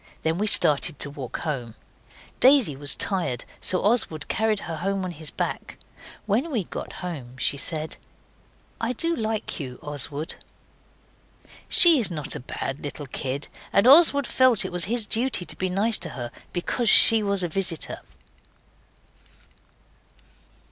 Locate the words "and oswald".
13.71-14.25